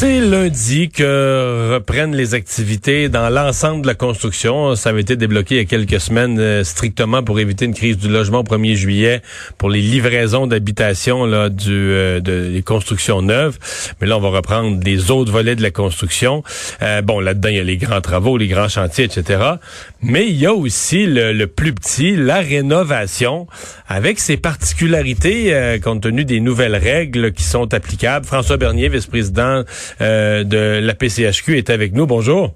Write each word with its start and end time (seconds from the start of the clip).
C'est 0.00 0.20
lundi 0.20 0.90
que 0.90 1.72
reprennent 1.74 2.14
les 2.14 2.34
activités 2.34 3.08
dans 3.08 3.28
l'ensemble 3.30 3.82
de 3.82 3.88
la 3.88 3.96
construction. 3.96 4.76
Ça 4.76 4.90
avait 4.90 5.00
été 5.00 5.16
débloqué 5.16 5.56
il 5.56 5.58
y 5.58 5.60
a 5.60 5.64
quelques 5.64 6.00
semaines 6.00 6.38
euh, 6.38 6.62
strictement 6.62 7.24
pour 7.24 7.40
éviter 7.40 7.64
une 7.64 7.74
crise 7.74 7.98
du 7.98 8.08
logement 8.08 8.38
au 8.38 8.44
1er 8.44 8.76
juillet 8.76 9.22
pour 9.56 9.70
les 9.70 9.80
livraisons 9.80 10.46
d'habitation 10.46 11.26
là 11.26 11.48
du 11.48 11.72
euh, 11.72 12.20
de, 12.20 12.48
des 12.52 12.62
constructions 12.62 13.22
neuves. 13.22 13.58
Mais 14.00 14.06
là, 14.06 14.18
on 14.18 14.20
va 14.20 14.28
reprendre 14.28 14.78
les 14.84 15.10
autres 15.10 15.32
volets 15.32 15.56
de 15.56 15.62
la 15.62 15.72
construction. 15.72 16.44
Euh, 16.80 17.02
bon, 17.02 17.18
là-dedans, 17.18 17.48
il 17.48 17.56
y 17.56 17.60
a 17.60 17.64
les 17.64 17.76
grands 17.76 18.00
travaux, 18.00 18.36
les 18.36 18.46
grands 18.46 18.68
chantiers, 18.68 19.06
etc. 19.06 19.54
Mais 20.00 20.28
il 20.28 20.36
y 20.36 20.46
a 20.46 20.54
aussi 20.54 21.06
le, 21.06 21.32
le 21.32 21.48
plus 21.48 21.72
petit, 21.72 22.14
la 22.14 22.38
rénovation, 22.38 23.48
avec 23.88 24.20
ses 24.20 24.36
particularités 24.36 25.80
compte 25.82 26.02
tenu 26.02 26.24
des 26.24 26.38
nouvelles 26.38 26.76
règles 26.76 27.32
qui 27.32 27.42
sont 27.42 27.74
applicables. 27.74 28.24
François 28.24 28.58
Bernier, 28.58 28.88
vice-président 28.88 29.64
euh, 30.00 30.44
de 30.44 30.80
la 30.80 30.94
PCHQ 30.94 31.58
est 31.58 31.70
avec 31.70 31.92
nous. 31.92 32.06
Bonjour. 32.06 32.54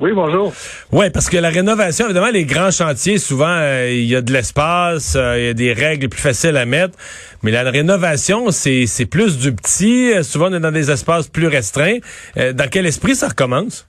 Oui, 0.00 0.12
bonjour. 0.14 0.52
Oui, 0.92 1.10
parce 1.10 1.28
que 1.28 1.36
la 1.36 1.48
rénovation, 1.48 2.04
évidemment, 2.04 2.30
les 2.30 2.44
grands 2.44 2.70
chantiers, 2.70 3.18
souvent, 3.18 3.48
euh, 3.48 3.90
il 3.90 4.04
y 4.04 4.14
a 4.14 4.20
de 4.20 4.32
l'espace, 4.32 5.14
euh, 5.16 5.38
il 5.38 5.44
y 5.46 5.48
a 5.48 5.54
des 5.54 5.72
règles 5.72 6.08
plus 6.08 6.20
faciles 6.20 6.56
à 6.56 6.66
mettre. 6.66 6.96
Mais 7.42 7.50
la 7.50 7.68
rénovation, 7.68 8.52
c'est, 8.52 8.86
c'est 8.86 9.06
plus 9.06 9.38
du 9.38 9.52
petit. 9.52 10.12
souvent, 10.22 10.50
on 10.50 10.54
est 10.54 10.60
dans 10.60 10.70
des 10.70 10.92
espaces 10.92 11.26
plus 11.26 11.48
restreints. 11.48 11.98
dans 12.36 12.68
quel 12.70 12.86
esprit 12.86 13.16
ça 13.16 13.28
recommence? 13.28 13.87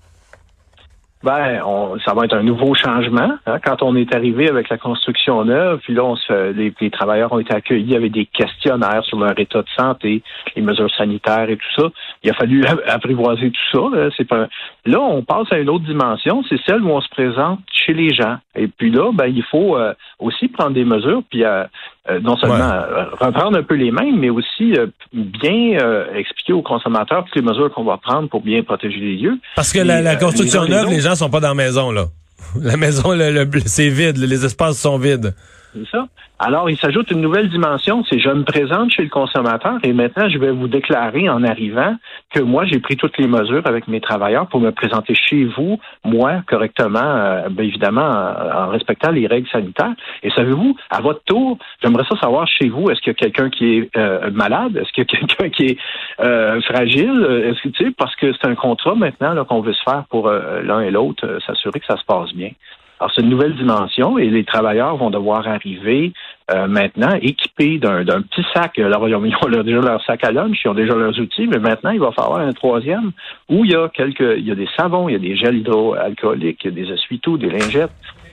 Ben, 1.21 1.61
on, 1.65 1.99
ça 1.99 2.13
va 2.13 2.23
être 2.23 2.35
un 2.35 2.43
nouveau 2.43 2.73
changement. 2.75 3.33
Hein, 3.45 3.59
quand 3.61 3.83
on 3.83 3.97
est 3.97 4.15
arrivé 4.15 4.49
avec 4.49 4.69
la 4.69 4.77
construction 4.77 5.43
neuve, 5.43 5.79
puis 5.83 5.93
là, 5.93 6.05
on 6.05 6.15
se, 6.15 6.51
les, 6.51 6.73
les, 6.79 6.89
travailleurs 6.89 7.33
ont 7.33 7.39
été 7.39 7.53
accueillis 7.53 7.93
avec 7.97 8.13
des 8.13 8.25
questionnaires 8.25 9.03
sur 9.03 9.19
leur 9.19 9.37
état 9.37 9.61
de 9.61 9.67
santé, 9.77 10.23
les 10.55 10.61
mesures 10.61 10.89
sanitaires 10.95 11.49
et 11.49 11.57
tout 11.57 11.81
ça. 11.81 11.89
Il 12.23 12.29
a 12.29 12.33
fallu 12.33 12.63
apprivoiser 12.87 13.51
tout 13.51 13.77
ça. 13.77 13.97
Là, 13.97 14.09
c'est 14.15 14.27
pas... 14.27 14.47
là 14.85 14.99
on 15.01 15.21
passe 15.21 15.51
à 15.51 15.59
une 15.59 15.69
autre 15.69 15.83
dimension, 15.83 16.41
c'est 16.47 16.59
celle 16.65 16.83
où 16.83 16.89
on 16.89 17.01
se 17.01 17.09
présente 17.09 17.59
chez 17.69 17.93
les 17.93 18.13
gens. 18.13 18.37
Et 18.55 18.67
puis 18.69 18.89
là, 18.89 19.11
ben, 19.13 19.27
il 19.27 19.43
faut 19.43 19.75
euh, 19.75 19.93
aussi 20.19 20.47
prendre 20.47 20.71
des 20.71 20.85
mesures, 20.85 21.23
puis 21.29 21.43
euh, 21.43 21.65
non 22.21 22.37
seulement 22.37 22.71
euh, 22.71 23.05
reprendre 23.19 23.57
un 23.57 23.63
peu 23.63 23.75
les 23.75 23.91
mêmes, 23.91 24.19
mais 24.19 24.29
aussi 24.29 24.73
euh, 24.77 24.87
bien 25.13 25.77
expliquer 26.15 26.53
aux 26.53 26.61
consommateurs 26.61 27.25
toutes 27.25 27.35
les 27.35 27.41
mesures 27.41 27.71
qu'on 27.73 27.83
va 27.83 27.97
prendre 27.97 28.29
pour 28.29 28.41
bien 28.41 28.63
protéger 28.63 28.99
les 28.99 29.15
lieux. 29.17 29.37
Parce 29.55 29.71
que 29.71 29.79
la, 29.79 30.15
construction 30.15 30.65
neuve, 30.65 30.89
les 30.89 31.01
gens 31.01 31.15
sont 31.15 31.29
pas 31.29 31.39
dans 31.39 31.49
la 31.49 31.55
maison, 31.55 31.91
là. 31.91 32.05
La 32.61 32.77
maison, 32.77 33.13
c'est 33.65 33.89
vide, 33.89 34.17
les 34.17 34.45
espaces 34.45 34.79
sont 34.79 34.97
vides. 34.97 35.35
C'est 35.73 35.87
ça. 35.89 36.07
Alors, 36.39 36.69
il 36.69 36.77
s'ajoute 36.77 37.11
une 37.11 37.21
nouvelle 37.21 37.49
dimension, 37.49 38.03
c'est 38.09 38.17
je 38.17 38.29
me 38.29 38.43
présente 38.43 38.91
chez 38.91 39.03
le 39.03 39.09
consommateur 39.09 39.77
et 39.83 39.93
maintenant 39.93 40.27
je 40.27 40.39
vais 40.39 40.51
vous 40.51 40.67
déclarer 40.67 41.29
en 41.29 41.43
arrivant 41.43 41.95
que 42.33 42.39
moi 42.39 42.65
j'ai 42.65 42.79
pris 42.79 42.97
toutes 42.97 43.17
les 43.19 43.27
mesures 43.27 43.61
avec 43.65 43.87
mes 43.87 44.01
travailleurs 44.01 44.47
pour 44.47 44.61
me 44.61 44.71
présenter 44.71 45.13
chez 45.13 45.43
vous, 45.45 45.79
moi 46.03 46.41
correctement, 46.47 46.99
euh, 47.03 47.49
bien 47.49 47.65
évidemment 47.65 48.01
en, 48.01 48.69
respectant 48.69 49.11
les 49.11 49.27
règles 49.27 49.49
sanitaires. 49.49 49.93
Et 50.23 50.31
savez-vous, 50.31 50.75
à 50.89 51.01
votre 51.01 51.23
tour, 51.25 51.59
j'aimerais 51.83 52.05
ça 52.09 52.17
savoir 52.19 52.47
chez 52.47 52.69
vous, 52.69 52.89
est-ce 52.89 53.01
qu'il 53.01 53.13
y 53.13 53.15
a 53.15 53.19
quelqu'un 53.19 53.49
qui 53.51 53.77
est 53.77 53.97
euh, 53.97 54.31
malade, 54.31 54.75
est-ce 54.75 54.91
qu'il 54.91 55.03
y 55.03 55.07
a 55.07 55.17
quelqu'un 55.17 55.49
qui 55.49 55.65
est 55.65 55.77
euh, 56.19 56.61
fragile, 56.61 57.43
est-ce 57.45 57.61
que 57.61 57.69
tu 57.69 57.85
sais, 57.85 57.91
parce 57.91 58.15
que 58.15 58.33
c'est 58.33 58.47
un 58.47 58.55
contrat 58.55 58.95
maintenant 58.95 59.45
qu'on 59.45 59.61
veut 59.61 59.73
se 59.73 59.83
faire 59.83 60.05
pour 60.09 60.29
l'un 60.29 60.81
et 60.81 60.89
l'autre, 60.89 61.39
s'assurer 61.45 61.79
que 61.79 61.85
ça 61.85 61.97
se 61.97 62.05
passe 62.05 62.33
bien. 62.33 62.49
Alors, 62.99 63.11
c'est 63.15 63.21
une 63.21 63.29
nouvelle 63.29 63.55
dimension 63.55 64.17
et 64.17 64.29
les 64.29 64.43
travailleurs 64.43 64.97
vont 64.97 65.09
devoir 65.09 65.47
arriver 65.47 66.11
euh, 66.51 66.67
maintenant 66.67 67.13
équipés 67.21 67.77
d'un, 67.77 68.03
petit 68.03 68.45
sac. 68.53 68.77
Alors, 68.77 69.07
ils 69.07 69.15
ont, 69.15 69.21
déjà 69.63 69.79
leur 69.79 70.03
sac 70.03 70.23
à 70.25 70.31
lunch, 70.31 70.59
ils 70.65 70.67
ont 70.67 70.73
déjà 70.73 70.95
leurs 70.95 71.17
outils, 71.17 71.47
mais 71.47 71.59
maintenant, 71.59 71.91
il 71.91 72.01
va 72.01 72.11
falloir 72.11 72.39
un 72.39 72.51
troisième 72.51 73.11
où 73.47 73.63
il 73.63 73.71
y 73.71 73.75
a 73.75 73.87
quelques, 73.87 74.35
il 74.37 74.45
y 74.45 74.51
a 74.51 74.55
des 74.55 74.67
savons, 74.77 75.07
il 75.07 75.13
y 75.13 75.15
a 75.15 75.19
des 75.19 75.37
gels 75.37 75.59
hydroalcooliques, 75.59 76.65
il 76.65 76.77
y 76.77 76.81
a 76.81 76.85
des 76.85 76.93
essuie-tout, 76.93 77.37
des 77.37 77.49
lingettes. 77.49 77.91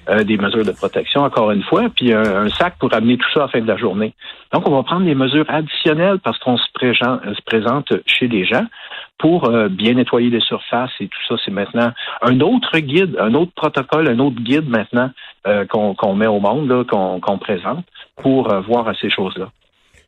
Euh, 0.08 0.22
des 0.22 0.36
mesures 0.36 0.64
de 0.64 0.70
protection, 0.70 1.22
encore 1.22 1.50
une 1.50 1.64
fois, 1.64 1.88
puis 1.94 2.12
un, 2.12 2.48
sac 2.50 2.76
pour 2.78 2.94
amener 2.94 3.16
tout 3.16 3.28
ça 3.34 3.40
à 3.40 3.42
la 3.46 3.48
fin 3.48 3.60
de 3.60 3.66
la 3.66 3.76
journée. 3.76 4.14
Donc, 4.52 4.68
on 4.68 4.70
va 4.70 4.84
prendre 4.84 5.04
des 5.04 5.16
mesures 5.16 5.46
additionnelles 5.48 6.20
parce 6.22 6.38
qu'on 6.38 6.56
se, 6.56 6.64
se 6.64 7.42
présente 7.44 7.92
chez 8.06 8.28
les 8.28 8.44
gens 8.44 8.64
pour 9.18 9.48
euh, 9.48 9.68
bien 9.68 9.94
nettoyer 9.94 10.30
les 10.30 10.40
surfaces 10.40 10.92
et 11.00 11.08
tout 11.08 11.18
ça. 11.26 11.34
C'est 11.44 11.50
maintenant 11.50 11.92
un 12.22 12.38
autre 12.38 12.78
guide, 12.78 13.16
un 13.18 13.34
autre 13.34 13.50
protocole, 13.56 14.06
un 14.06 14.20
autre 14.20 14.40
guide 14.40 14.68
maintenant 14.68 15.10
euh, 15.48 15.64
qu'on 15.66 16.14
met 16.14 16.28
au 16.28 16.38
monde, 16.38 16.86
qu'on 16.86 17.38
présente 17.38 17.84
pour 18.22 18.54
voir 18.68 18.86
à 18.86 18.94
ces 18.94 19.10
choses-là. 19.10 19.48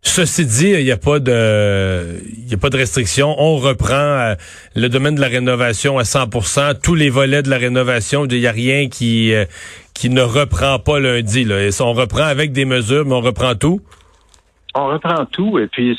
Ceci 0.03 0.47
dit, 0.47 0.71
il 0.71 0.85
n'y 0.85 0.93
a 0.93 0.97
pas 0.97 1.19
de, 1.19 2.21
il 2.51 2.77
restriction. 2.77 3.35
On 3.39 3.57
reprend 3.57 4.35
le 4.75 4.89
domaine 4.89 5.17
de 5.17 5.21
la 5.21 5.29
rénovation 5.29 5.99
à 5.99 6.03
100%, 6.03 6.81
tous 6.83 6.95
les 6.95 7.11
volets 7.11 7.43
de 7.43 7.51
la 7.51 7.59
rénovation. 7.59 8.25
Il 8.27 8.41
n'y 8.41 8.47
a 8.47 8.53
rien 8.53 8.89
qui, 8.89 9.33
qui 9.95 10.11
ne 10.11 10.23
reprend 10.23 10.79
pas 10.79 11.01
lundi. 11.01 11.45
Là. 11.45 11.57
On 11.81 11.93
reprend 11.93 12.25
avec 12.25 12.53
des 12.53 12.65
mesures, 12.65 13.05
mais 13.05 13.15
on 13.15 13.21
reprend 13.21 13.55
tout? 13.55 13.81
On 14.75 14.87
reprend 14.87 15.25
tout. 15.27 15.59
Et 15.59 15.67
puis, 15.67 15.99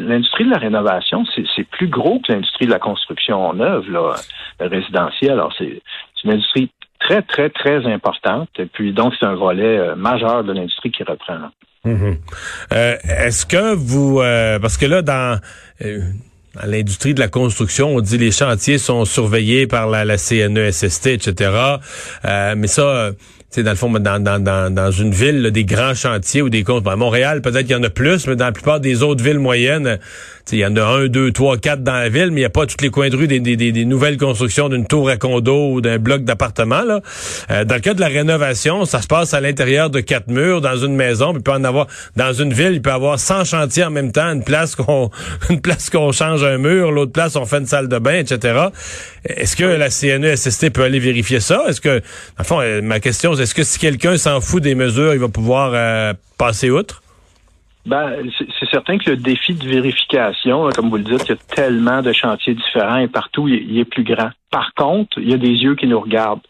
l'industrie 0.00 0.44
de 0.44 0.50
la 0.50 0.58
rénovation, 0.58 1.24
c'est 1.34 1.68
plus 1.68 1.88
gros 1.88 2.20
que 2.20 2.32
l'industrie 2.32 2.66
de 2.66 2.72
la 2.72 2.78
construction 2.78 3.52
neuve, 3.54 3.88
là, 3.90 4.14
résidentielle. 4.58 5.32
Alors, 5.32 5.52
c'est 5.56 5.80
une 6.24 6.32
industrie 6.32 6.70
très, 6.98 7.22
très, 7.22 7.50
très 7.50 7.86
importante. 7.86 8.48
Et 8.58 8.66
puis, 8.66 8.92
donc, 8.92 9.14
c'est 9.18 9.26
un 9.26 9.36
volet 9.36 9.78
euh, 9.78 9.94
majeur 9.94 10.42
de 10.44 10.52
l'industrie 10.52 10.90
qui 10.90 11.04
reprend. 11.04 11.38
Mm-hmm. 11.84 12.16
Euh, 12.72 12.96
est-ce 13.04 13.46
que 13.46 13.74
vous... 13.74 14.20
Euh, 14.20 14.58
parce 14.58 14.76
que 14.76 14.86
là, 14.86 15.02
dans 15.02 15.40
dans 16.54 16.66
l'industrie 16.66 17.14
de 17.14 17.20
la 17.20 17.28
construction, 17.28 17.94
on 17.94 18.00
dit 18.00 18.18
les 18.18 18.30
chantiers 18.30 18.78
sont 18.78 19.04
surveillés 19.04 19.66
par 19.66 19.88
la, 19.88 20.04
la 20.04 20.16
CNESST, 20.16 21.06
etc. 21.06 21.52
Euh, 22.24 22.54
mais 22.56 22.66
ça, 22.66 23.12
c'est 23.50 23.62
dans 23.62 23.70
le 23.70 23.76
fond, 23.76 23.90
dans, 23.90 24.22
dans, 24.22 24.42
dans, 24.42 24.72
dans 24.72 24.90
une 24.90 25.10
ville, 25.10 25.50
des 25.50 25.64
grands 25.64 25.94
chantiers 25.94 26.42
ou 26.42 26.50
des 26.50 26.64
comptes. 26.64 26.86
À 26.86 26.96
Montréal, 26.96 27.40
peut-être 27.40 27.66
qu'il 27.66 27.76
y 27.76 27.78
en 27.78 27.82
a 27.82 27.90
plus, 27.90 28.26
mais 28.26 28.36
dans 28.36 28.44
la 28.44 28.52
plupart 28.52 28.78
des 28.78 29.02
autres 29.02 29.24
villes 29.24 29.38
moyennes, 29.38 29.98
il 30.52 30.58
y 30.58 30.66
en 30.66 30.76
a 30.76 30.82
un, 30.82 31.06
deux, 31.08 31.32
trois, 31.32 31.56
quatre 31.56 31.82
dans 31.82 31.94
la 31.94 32.08
ville, 32.08 32.30
mais 32.30 32.40
il 32.40 32.42
n'y 32.42 32.44
a 32.44 32.50
pas 32.50 32.66
toutes 32.66 32.82
les 32.82 32.90
coins 32.90 33.08
de 33.08 33.16
rue 33.16 33.26
des, 33.26 33.40
des, 33.40 33.56
des, 33.56 33.84
nouvelles 33.84 34.16
constructions 34.16 34.68
d'une 34.68 34.86
tour 34.86 35.08
à 35.08 35.16
condo 35.16 35.72
ou 35.72 35.80
d'un 35.80 35.98
bloc 35.98 36.24
d'appartement. 36.24 36.82
Là. 36.82 37.00
Euh, 37.50 37.64
dans 37.64 37.74
le 37.74 37.80
cas 37.80 37.94
de 37.94 38.00
la 38.00 38.08
rénovation, 38.08 38.84
ça 38.84 39.02
se 39.02 39.06
passe 39.06 39.34
à 39.34 39.40
l'intérieur 39.40 39.90
de 39.90 40.00
quatre 40.00 40.28
murs 40.28 40.60
dans 40.60 40.76
une 40.76 40.94
maison. 40.94 41.32
Puis 41.32 41.40
il 41.40 41.42
peut 41.42 41.52
en 41.52 41.64
avoir 41.64 41.86
dans 42.16 42.32
une 42.32 42.52
ville, 42.52 42.72
il 42.72 42.82
peut 42.82 42.90
y 42.90 42.92
avoir 42.92 43.18
100 43.18 43.44
chantiers 43.44 43.84
en 43.84 43.90
même 43.90 44.12
temps, 44.12 44.30
une 44.30 44.44
place 44.44 44.74
qu'on 44.74 45.10
une 45.50 45.60
place 45.60 45.90
qu'on 45.90 46.12
change 46.12 46.44
un 46.44 46.58
mur, 46.58 46.92
l'autre 46.92 47.12
place 47.12 47.36
on 47.36 47.46
fait 47.46 47.58
une 47.58 47.66
salle 47.66 47.88
de 47.88 47.98
bain, 47.98 48.18
etc. 48.18 48.68
Est-ce 49.24 49.56
que 49.56 49.64
la 49.64 49.90
CNESST 49.90 50.70
peut 50.70 50.82
aller 50.82 50.98
vérifier 50.98 51.40
ça? 51.40 51.64
Est-ce 51.68 51.80
que, 51.80 52.00
en 52.38 52.44
fond, 52.44 52.60
euh, 52.60 52.80
ma 52.82 53.00
question, 53.00 53.34
est-ce 53.40 53.54
que 53.54 53.62
si 53.62 53.78
quelqu'un 53.78 54.16
s'en 54.16 54.40
fout 54.40 54.62
des 54.62 54.74
mesures, 54.74 55.14
il 55.14 55.20
va 55.20 55.28
pouvoir 55.28 55.72
euh, 55.74 56.12
passer 56.38 56.70
outre? 56.70 57.02
Ben, 57.86 58.28
c'est 58.38 58.68
certain 58.70 58.98
que 58.98 59.10
le 59.10 59.16
défi 59.16 59.54
de 59.54 59.66
vérification, 59.66 60.68
comme 60.74 60.90
vous 60.90 60.98
le 60.98 61.04
dites, 61.04 61.24
il 61.26 61.30
y 61.30 61.32
a 61.32 61.54
tellement 61.54 62.02
de 62.02 62.12
chantiers 62.12 62.54
différents 62.54 62.98
et 62.98 63.08
partout, 63.08 63.48
il 63.48 63.78
est 63.78 63.86
plus 63.86 64.04
grand. 64.04 64.30
Par 64.50 64.74
contre, 64.74 65.18
il 65.18 65.30
y 65.30 65.32
a 65.32 65.38
des 65.38 65.48
yeux 65.48 65.74
qui 65.74 65.86
nous 65.86 65.98
regardent 65.98 66.40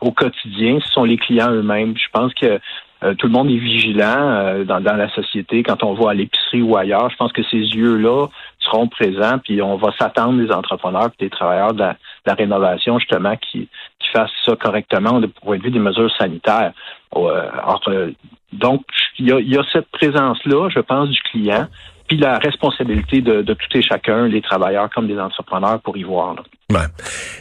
au 0.00 0.10
quotidien. 0.10 0.78
Ce 0.84 0.92
sont 0.92 1.04
les 1.04 1.16
clients 1.16 1.52
eux-mêmes. 1.52 1.94
Je 1.96 2.08
pense 2.12 2.34
que 2.34 2.58
euh, 3.04 3.14
tout 3.14 3.26
le 3.26 3.32
monde 3.32 3.50
est 3.50 3.58
vigilant 3.58 4.30
euh, 4.30 4.64
dans, 4.64 4.80
la 4.80 5.10
société 5.10 5.62
quand 5.62 5.82
on 5.82 5.94
va 5.94 6.10
à 6.10 6.14
l'épicerie 6.14 6.62
ou 6.62 6.76
ailleurs. 6.76 7.10
Je 7.10 7.16
pense 7.16 7.32
que 7.32 7.42
ces 7.50 7.58
yeux-là 7.58 8.28
seront 8.60 8.88
présents, 8.88 9.38
puis 9.38 9.60
on 9.60 9.76
va 9.76 9.92
s'attendre 9.98 10.42
des 10.42 10.50
entrepreneurs 10.50 11.10
et 11.18 11.24
des 11.24 11.30
travailleurs 11.30 11.74
de 11.74 11.80
la, 11.80 12.34
rénovation, 12.34 12.98
justement, 12.98 13.36
qui, 13.36 13.68
qui 14.14 14.18
fassent 14.18 14.30
ça 14.44 14.56
correctement 14.56 15.20
du 15.20 15.28
point 15.28 15.58
de 15.58 15.62
vue 15.62 15.70
des 15.70 15.78
mesures 15.78 16.14
sanitaires. 16.16 16.72
Euh, 17.16 18.10
donc, 18.52 18.82
il 19.18 19.28
y 19.28 19.56
a, 19.56 19.62
cette 19.72 19.90
présence-là, 19.90 20.68
je 20.68 20.80
pense, 20.80 21.08
du 21.10 21.20
client, 21.22 21.66
puis 22.08 22.18
la 22.18 22.38
responsabilité 22.38 23.20
de, 23.20 23.42
de 23.42 23.54
tout 23.54 23.76
et 23.76 23.82
chacun, 23.82 24.26
les 24.28 24.42
travailleurs 24.42 24.90
comme 24.90 25.08
les 25.08 25.18
entrepreneurs, 25.18 25.80
pour 25.80 25.96
y 25.96 26.02
voir. 26.02 26.36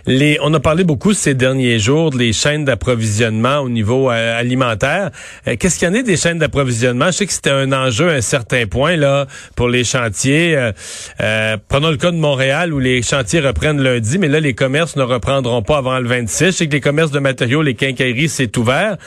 Les, 0.05 0.37
on 0.41 0.53
a 0.53 0.59
parlé 0.59 0.83
beaucoup 0.83 1.13
ces 1.13 1.33
derniers 1.33 1.79
jours 1.79 2.09
des 2.09 2.33
chaînes 2.33 2.65
d'approvisionnement 2.65 3.59
au 3.59 3.69
niveau 3.69 4.11
euh, 4.11 4.37
alimentaire. 4.37 5.11
Euh, 5.47 5.55
qu'est-ce 5.57 5.79
qu'il 5.79 5.87
y 5.87 5.91
en 5.91 5.93
a 5.93 6.01
des 6.01 6.17
chaînes 6.17 6.39
d'approvisionnement? 6.39 7.05
Je 7.05 7.11
sais 7.11 7.25
que 7.25 7.31
c'était 7.31 7.49
un 7.49 7.71
enjeu 7.71 8.09
à 8.09 8.15
un 8.15 8.21
certain 8.21 8.65
point 8.65 8.97
là 8.97 9.27
pour 9.55 9.69
les 9.69 9.85
chantiers. 9.85 10.71
Euh, 11.21 11.57
prenons 11.69 11.89
le 11.89 11.95
cas 11.95 12.11
de 12.11 12.17
Montréal 12.17 12.73
où 12.73 12.79
les 12.79 13.01
chantiers 13.01 13.39
reprennent 13.39 13.81
lundi, 13.81 14.17
mais 14.17 14.27
là, 14.27 14.41
les 14.41 14.53
commerces 14.55 14.97
ne 14.97 15.03
reprendront 15.03 15.61
pas 15.61 15.77
avant 15.77 15.99
le 15.99 16.07
26. 16.07 16.45
Je 16.47 16.51
sais 16.51 16.67
que 16.67 16.73
les 16.73 16.81
commerces 16.81 17.11
de 17.11 17.19
matériaux, 17.19 17.61
les 17.61 17.75
quincailleries, 17.75 18.27
c'est 18.27 18.57
ouvert. 18.57 18.97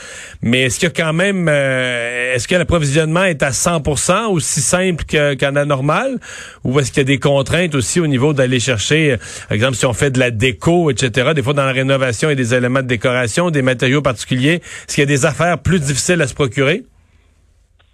Mais 0.41 0.63
est-ce 0.63 0.79
qu'il 0.79 0.89
y 0.89 0.93
a 0.93 1.05
quand 1.05 1.13
même... 1.13 1.47
est-ce 1.49 2.49
que 2.49 2.55
l'approvisionnement 2.55 3.25
est 3.25 3.43
à 3.43 3.51
100% 3.51 4.29
aussi 4.29 4.63
simple 4.63 5.05
qu'en 5.39 5.57
a 5.57 5.67
normal? 5.67 6.19
Ou 6.65 6.81
est-ce 6.81 6.91
qu'il 6.91 7.01
y 7.01 7.03
a 7.03 7.05
des 7.05 7.19
contraintes 7.19 7.75
aussi 7.75 8.01
au 8.01 8.07
niveau 8.07 8.33
d'aller 8.33 8.61
chercher, 8.61 9.17
par 9.49 9.55
exemple, 9.55 9.77
si 9.77 9.85
on 9.85 9.93
fait 9.93 10.16
de 10.17 10.21
la 10.21 10.31
déco, 10.31 10.91
etc. 10.91 11.33
Des 11.35 11.43
fois, 11.43 11.53
dans 11.55 11.65
la 11.65 11.73
rénovation, 11.73 12.29
il 12.29 12.33
y 12.33 12.35
a 12.35 12.37
des 12.37 12.55
éléments 12.55 12.83
de 12.83 12.89
décoration, 12.89 13.51
des 13.51 13.63
matériaux 13.63 14.03
particuliers. 14.03 14.61
Est-ce 14.63 14.97
qu'il 14.97 15.03
y 15.03 15.07
a 15.07 15.07
des 15.07 15.27
affaires 15.27 15.59
plus 15.59 15.81
difficiles 15.81 16.21
à 16.21 16.27
se 16.27 16.35
procurer? 16.35 16.83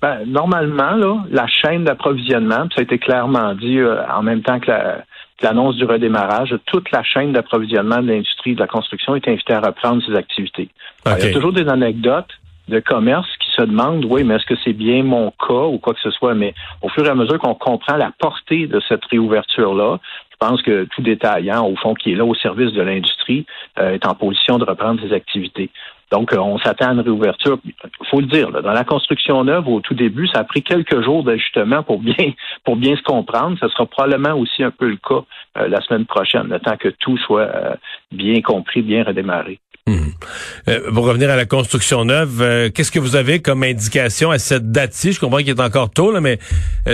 Ben, 0.00 0.24
normalement, 0.26 0.96
là, 0.96 1.24
la 1.30 1.46
chaîne 1.46 1.84
d'approvisionnement, 1.84 2.66
ça 2.74 2.80
a 2.80 2.82
été 2.82 2.98
clairement 2.98 3.54
dit 3.54 3.78
euh, 3.78 4.02
en 4.08 4.22
même 4.22 4.42
temps 4.42 4.58
que 4.58 4.72
l'annonce 5.42 5.76
du 5.76 5.84
redémarrage, 5.84 6.54
toute 6.66 6.90
la 6.90 7.02
chaîne 7.04 7.32
d'approvisionnement 7.32 8.02
de 8.02 8.08
l'industrie 8.08 8.54
de 8.54 8.60
la 8.60 8.66
construction 8.66 9.14
est 9.14 9.28
invitée 9.28 9.52
à 9.52 9.60
reprendre 9.60 10.02
ses 10.04 10.16
activités. 10.16 10.68
il 11.06 11.24
y 11.24 11.28
a 11.28 11.32
toujours 11.32 11.52
des 11.52 11.68
anecdotes 11.68 12.30
de 12.68 12.80
commerce 12.80 13.28
qui 13.40 13.50
se 13.56 13.62
demandent, 13.62 14.04
oui, 14.04 14.24
mais 14.24 14.36
est-ce 14.36 14.46
que 14.46 14.54
c'est 14.64 14.72
bien 14.72 15.02
mon 15.02 15.30
cas 15.30 15.66
ou 15.66 15.78
quoi 15.78 15.94
que 15.94 16.00
ce 16.00 16.10
soit? 16.10 16.34
Mais 16.34 16.54
au 16.80 16.88
fur 16.88 17.04
et 17.04 17.08
à 17.08 17.14
mesure 17.14 17.38
qu'on 17.38 17.54
comprend 17.54 17.96
la 17.96 18.12
portée 18.18 18.66
de 18.66 18.80
cette 18.88 19.04
réouverture-là, 19.06 19.98
pense 20.42 20.60
que 20.62 20.88
tout 20.94 21.02
détaillant, 21.02 21.64
au 21.68 21.76
fond, 21.76 21.94
qui 21.94 22.12
est 22.12 22.16
là 22.16 22.24
au 22.24 22.34
service 22.34 22.72
de 22.72 22.82
l'industrie, 22.82 23.46
euh, 23.78 23.92
est 23.92 24.04
en 24.04 24.14
position 24.14 24.58
de 24.58 24.64
reprendre 24.64 25.00
ses 25.00 25.14
activités. 25.14 25.70
Donc, 26.10 26.32
euh, 26.32 26.38
on 26.38 26.58
s'attend 26.58 26.88
à 26.88 26.92
une 26.94 27.00
réouverture. 27.00 27.58
Il 27.64 28.06
faut 28.10 28.20
le 28.20 28.26
dire, 28.26 28.50
dans 28.50 28.72
la 28.72 28.82
construction 28.82 29.44
neuve, 29.44 29.68
au 29.68 29.80
tout 29.80 29.94
début, 29.94 30.26
ça 30.26 30.40
a 30.40 30.44
pris 30.44 30.62
quelques 30.62 31.00
jours 31.04 31.22
d'ajustement 31.22 31.84
pour 31.84 32.00
bien 32.00 32.32
pour 32.64 32.74
bien 32.74 32.96
se 32.96 33.02
comprendre. 33.02 33.56
Ce 33.60 33.68
sera 33.68 33.86
probablement 33.86 34.34
aussi 34.36 34.64
un 34.64 34.72
peu 34.72 34.88
le 34.88 34.96
cas 34.96 35.22
euh, 35.58 35.68
la 35.68 35.80
semaine 35.80 36.06
prochaine, 36.06 36.48
le 36.48 36.58
temps 36.58 36.76
que 36.76 36.88
tout 36.88 37.16
soit 37.18 37.48
bien 38.10 38.40
compris, 38.42 38.82
bien 38.82 39.04
redémarré. 39.04 39.60
Hum. 39.88 40.12
pour 40.94 41.06
revenir 41.06 41.28
à 41.30 41.34
la 41.34 41.44
construction 41.44 42.04
neuve, 42.04 42.70
qu'est-ce 42.72 42.92
que 42.92 43.00
vous 43.00 43.16
avez 43.16 43.42
comme 43.42 43.64
indication 43.64 44.30
à 44.30 44.38
cette 44.38 44.70
date-ci? 44.70 45.12
Je 45.12 45.18
comprends 45.18 45.38
qu'il 45.38 45.48
est 45.48 45.60
encore 45.60 45.90
tôt, 45.90 46.12
là, 46.12 46.20
mais 46.20 46.38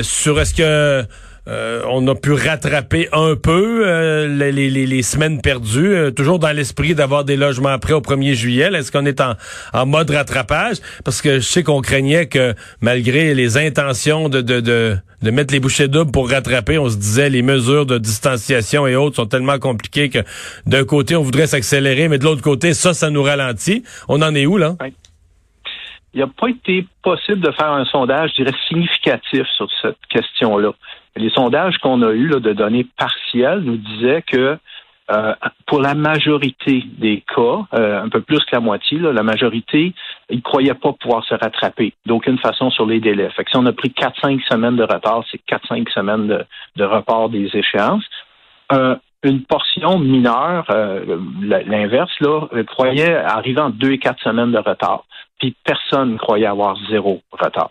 sur 0.01 0.41
est-ce 0.41 0.55
que 0.55 1.06
euh, 1.49 1.83
on 1.89 2.06
a 2.09 2.15
pu 2.15 2.33
rattraper 2.33 3.09
un 3.12 3.35
peu 3.35 3.87
euh, 3.87 4.27
les, 4.29 5.03
semaines 5.03 5.41
perdues, 5.41 5.95
euh, 5.95 6.11
toujours 6.11 6.39
dans 6.39 6.55
l'esprit 6.55 6.95
d'avoir 6.95 7.25
des 7.25 7.37
logements 7.37 7.79
prêts 7.79 7.95
au 7.95 8.03
1er 8.03 8.35
juillet. 8.35 8.71
Est-ce 8.75 8.93
qu'on 8.93 9.06
est 9.06 9.21
en, 9.21 9.87
mode 9.87 10.11
rattrapage? 10.11 10.77
Parce 11.05 11.23
que 11.23 11.37
je 11.37 11.47
sais 11.47 11.62
qu'on 11.62 11.81
craignait 11.81 12.27
que 12.27 12.55
malgré 12.83 13.35
les 13.35 13.56
intentions 13.56 14.29
de, 14.29 14.43
de, 14.43 14.61
de, 14.61 14.97
de, 15.23 15.31
mettre 15.31 15.55
les 15.55 15.61
bouchées 15.61 15.89
doubles 15.89 16.12
pour 16.12 16.31
rattraper, 16.31 16.77
on 16.77 16.91
se 16.91 16.97
disait 16.97 17.31
les 17.31 17.43
mesures 17.43 17.87
de 17.87 17.97
distanciation 17.97 18.87
et 18.87 18.94
autres 18.94 19.17
sont 19.17 19.27
tellement 19.27 19.59
compliquées 19.59 20.11
que 20.11 20.19
d'un 20.67 20.85
côté, 20.85 21.17
on 21.17 21.23
voudrait 21.23 21.47
s'accélérer, 21.47 22.09
mais 22.09 22.19
de 22.19 22.25
l'autre 22.25 22.43
côté, 22.43 22.75
ça, 22.75 22.93
ça 22.93 23.09
nous 23.09 23.23
ralentit. 23.23 23.85
On 24.09 24.21
en 24.21 24.35
est 24.35 24.44
où, 24.44 24.59
là? 24.59 24.77
Il 26.15 26.21
n'a 26.21 26.27
pas 26.27 26.49
été 26.49 26.87
possible 27.03 27.41
de 27.41 27.53
faire 27.53 27.71
un 27.71 27.85
sondage, 27.87 28.33
je 28.37 28.43
dirais, 28.43 28.56
significatif 28.69 29.47
sur 29.56 29.69
cette 29.81 29.99
question-là. 30.11 30.73
Les 31.19 31.31
sondages 31.31 31.79
qu'on 31.79 32.03
a 32.03 32.12
eus 32.12 32.29
de 32.29 32.53
données 32.53 32.87
partielles 32.97 33.61
nous 33.61 33.76
disaient 33.76 34.23
que 34.23 34.56
euh, 35.11 35.35
pour 35.67 35.81
la 35.81 35.94
majorité 35.94 36.85
des 36.99 37.25
cas, 37.35 37.65
euh, 37.75 38.03
un 38.03 38.09
peu 38.09 38.20
plus 38.20 38.38
que 38.41 38.53
la 38.53 38.61
moitié, 38.61 38.99
la 38.99 39.23
majorité, 39.23 39.94
ils 40.29 40.37
ne 40.37 40.43
croyaient 40.43 40.75
pas 40.75 40.93
pouvoir 40.93 41.25
se 41.25 41.35
rattraper 41.35 41.94
d'aucune 42.05 42.38
façon 42.38 42.70
sur 42.70 42.87
les 42.87 43.00
délais. 43.00 43.31
Fait 43.31 43.43
que 43.43 43.50
si 43.50 43.56
on 43.56 43.67
a 43.67 43.73
pris 43.73 43.88
4-5 43.88 44.44
semaines 44.47 44.76
de 44.76 44.82
retard, 44.82 45.25
c'est 45.31 45.41
4-5 45.49 45.91
semaines 45.93 46.29
de, 46.29 46.44
de, 46.76 46.85
report 46.85 47.31
des 47.31 47.49
échéances. 47.55 48.05
Euh, 48.73 48.97
une 49.25 49.43
portion 49.43 49.99
mineure, 49.99 50.67
l'inverse, 51.41 52.12
là, 52.20 52.47
croyait 52.69 53.17
arriver 53.17 53.61
en 53.61 53.70
2 53.70 53.93
et 53.93 53.99
4 53.99 54.23
semaines 54.23 54.53
de 54.53 54.59
retard. 54.59 55.05
Puis 55.41 55.56
personne 55.65 56.12
ne 56.12 56.19
croyait 56.19 56.47
avoir 56.47 56.76
zéro 56.88 57.20
retard. 57.32 57.70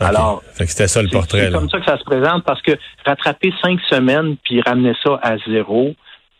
Alors, 0.00 0.42
c'était 0.52 0.88
ça 0.88 1.02
le 1.02 1.08
portrait. 1.08 1.46
C'est 1.46 1.52
comme 1.52 1.70
ça 1.70 1.78
que 1.78 1.86
ça 1.86 1.98
se 1.98 2.04
présente 2.04 2.44
parce 2.44 2.60
que 2.62 2.72
rattraper 3.04 3.52
cinq 3.62 3.80
semaines 3.88 4.36
puis 4.44 4.60
ramener 4.60 4.92
ça 5.02 5.18
à 5.22 5.38
zéro, 5.48 5.94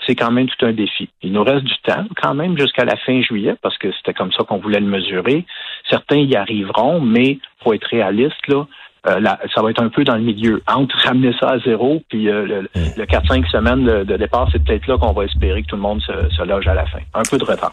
c'est 0.07 0.15
quand 0.15 0.31
même 0.31 0.49
tout 0.49 0.67
un 0.67 0.73
défi. 0.73 1.09
Il 1.23 1.33
nous 1.33 1.43
reste 1.43 1.65
du 1.65 1.77
temps 1.85 2.05
quand 2.21 2.35
même 2.35 2.59
jusqu'à 2.59 2.85
la 2.85 2.97
fin 2.97 3.21
juillet 3.23 3.55
parce 3.63 3.77
que 3.79 3.91
c'était 3.93 4.15
comme 4.15 4.33
ça 4.33 4.45
qu'on 4.45 4.59
voulait 4.59 4.81
le 4.81 4.87
mesurer. 4.87 5.45
Certains 5.89 6.19
y 6.19 6.37
arriveront, 6.37 7.01
mais 7.01 7.39
faut 7.63 7.73
être 7.73 7.89
réaliste 7.89 8.47
là. 8.49 8.67
Euh, 9.07 9.21
ça 9.55 9.63
va 9.63 9.71
être 9.71 9.83
un 9.83 9.89
peu 9.89 10.05
dans 10.05 10.17
le 10.17 10.23
milieu. 10.23 10.63
Entre 10.67 10.97
ramener 11.05 11.33
ça 11.39 11.51
à 11.51 11.59
zéro, 11.61 12.03
puis 12.09 12.29
euh, 12.29 12.45
le, 12.45 12.61
hmm. 12.75 12.93
le 12.97 13.05
4-5 13.05 13.51
semaines 13.51 13.85
de, 13.85 14.17
départ, 14.17 14.49
c'est 14.51 14.63
peut-être 14.63 14.87
là 14.87 14.99
qu'on 14.99 15.13
va 15.13 15.25
espérer 15.25 15.63
que 15.63 15.69
tout 15.69 15.77
le 15.77 15.83
monde 15.83 16.01
se, 16.03 16.43
loge 16.45 16.67
à 16.67 16.75
la 16.75 16.87
fin. 16.87 16.99
Un 17.15 17.23
peu 17.29 17.39
de 17.39 17.45
retard. 17.45 17.73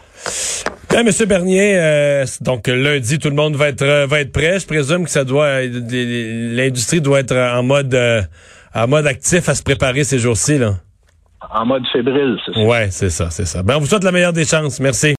Monsieur 1.04 1.26
Bernier, 1.26 1.76
euh, 1.76 2.24
donc 2.40 2.68
lundi, 2.68 3.18
tout 3.18 3.28
le 3.28 3.34
monde 3.34 3.56
va 3.56 3.68
être 3.68 4.06
va 4.06 4.20
être 4.20 4.32
prêt. 4.32 4.60
Je 4.60 4.66
présume 4.66 5.04
que 5.04 5.10
ça 5.10 5.24
doit 5.24 5.62
l'industrie 5.62 7.00
doit 7.00 7.18
être 7.18 7.36
en 7.36 7.64
mode 7.64 7.98
en 8.74 8.86
mode 8.86 9.06
actif 9.08 9.48
à 9.48 9.56
se 9.56 9.62
préparer 9.64 10.04
ces 10.04 10.20
jours-ci 10.20 10.56
là. 10.58 10.74
En 11.52 11.66
mode 11.66 11.82
fébrile, 11.92 12.38
c'est 12.46 12.54
ça. 12.54 12.60
Ouais, 12.60 12.88
c'est 12.90 13.10
ça, 13.10 13.30
c'est 13.30 13.44
ça. 13.44 13.62
Ben 13.64 13.76
on 13.76 13.80
vous 13.80 13.86
souhaite 13.86 14.04
la 14.04 14.12
meilleure 14.12 14.32
des 14.32 14.44
chances. 14.44 14.78
Merci. 14.78 15.12